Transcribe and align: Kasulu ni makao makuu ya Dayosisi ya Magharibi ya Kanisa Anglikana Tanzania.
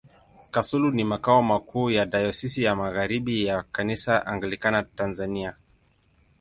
Kasulu 0.51 0.91
ni 0.91 1.03
makao 1.03 1.43
makuu 1.43 1.89
ya 1.89 2.05
Dayosisi 2.05 2.63
ya 2.63 2.75
Magharibi 2.75 3.45
ya 3.45 3.63
Kanisa 3.63 4.25
Anglikana 4.25 4.83
Tanzania. 4.83 5.55